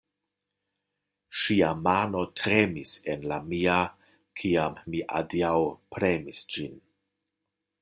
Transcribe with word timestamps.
Ŝia 1.41 1.67
mano 1.87 2.23
tremis 2.41 2.95
en 3.15 3.27
la 3.33 3.39
mia, 3.51 3.77
kiam 4.41 4.81
mi 4.93 5.05
adiaŭpremis 5.21 6.45
ĝin! 6.57 6.77